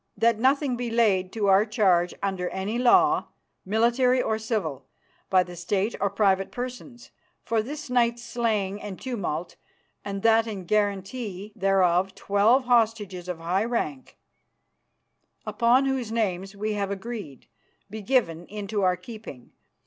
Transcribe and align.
That 0.17 0.39
nothing 0.39 0.75
be 0.75 0.89
laid 0.89 1.31
to 1.33 1.45
our 1.45 1.63
charge 1.63 2.11
under 2.23 2.49
any 2.49 2.79
law, 2.79 3.27
military 3.63 4.19
or 4.19 4.39
civil, 4.39 4.87
by 5.29 5.43
the 5.43 5.55
State 5.55 5.93
or 6.01 6.09
private 6.09 6.49
persons, 6.49 7.11
for 7.43 7.61
this 7.61 7.87
night's 7.87 8.23
slaying 8.23 8.81
and 8.81 8.99
tumult, 8.99 9.57
and 10.03 10.23
that 10.23 10.47
in 10.47 10.65
guarantee 10.65 11.53
thereof 11.55 12.15
twelve 12.15 12.63
hostages 12.63 13.29
of 13.29 13.37
high 13.37 13.65
rank, 13.65 14.17
upon 15.45 15.85
whose 15.85 16.11
names 16.11 16.55
we 16.55 16.73
have 16.73 16.89
agreed, 16.89 17.45
be 17.87 18.01
given 18.01 18.47
into 18.47 18.81
our 18.81 18.97
keeping. 18.97 19.51